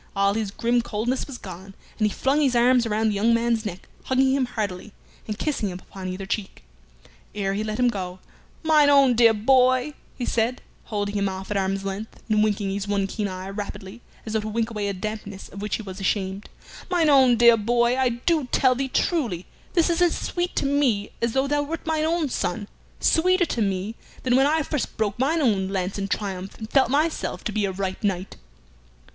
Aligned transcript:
All 0.15 0.33
his 0.33 0.49
grim 0.49 0.81
coldness 0.81 1.27
was 1.27 1.37
gone, 1.37 1.75
and 1.99 2.07
he 2.07 2.09
flung 2.11 2.41
his 2.41 2.55
arms 2.55 2.87
around 2.87 3.09
the 3.09 3.13
young 3.13 3.35
man's 3.35 3.67
neck, 3.67 3.87
hugging 4.05 4.33
him 4.33 4.47
heartily, 4.47 4.93
and 5.27 5.37
kissing 5.37 5.69
him 5.69 5.77
upon 5.79 6.07
either 6.07 6.25
cheek. 6.25 6.63
Ere 7.35 7.53
he 7.53 7.63
let 7.63 7.77
him 7.77 7.87
go, 7.87 8.17
"Mine 8.63 8.89
own 8.89 9.13
dear 9.13 9.31
boy," 9.31 9.93
he 10.17 10.25
said, 10.25 10.63
holding 10.85 11.13
him 11.13 11.29
off 11.29 11.51
at 11.51 11.57
arm's 11.57 11.85
length, 11.85 12.19
and 12.27 12.43
winking 12.43 12.71
his 12.71 12.87
one 12.87 13.05
keen 13.05 13.27
eye 13.27 13.47
rapidly, 13.51 14.01
as 14.25 14.33
though 14.33 14.39
to 14.39 14.47
wink 14.47 14.71
away 14.71 14.87
a 14.87 14.93
dampness 14.93 15.49
of 15.49 15.61
which 15.61 15.75
he 15.75 15.83
was 15.83 15.99
ashamed 15.99 16.49
"mine 16.89 17.07
own 17.07 17.37
dear 17.37 17.55
boy, 17.55 17.95
I 17.95 18.09
do 18.09 18.45
tell 18.51 18.73
thee 18.73 18.87
truly 18.89 19.45
this 19.73 19.87
is 19.91 20.01
as 20.01 20.17
sweet 20.17 20.55
to 20.55 20.65
me 20.65 21.11
as 21.21 21.33
though 21.33 21.45
thou 21.45 21.61
wert 21.61 21.85
mine 21.85 22.05
own 22.05 22.27
son; 22.29 22.67
sweeter 22.99 23.45
to 23.45 23.61
me 23.61 23.93
than 24.23 24.35
when 24.35 24.47
I 24.47 24.63
first 24.63 24.97
broke 24.97 25.19
mine 25.19 25.41
own 25.41 25.67
lance 25.69 25.99
in 25.99 26.07
triumph, 26.07 26.57
and 26.57 26.67
felt 26.67 26.89
myself 26.89 27.43
to 27.43 27.51
be 27.51 27.65
a 27.65 27.71
right 27.71 28.03
knight." 28.03 28.37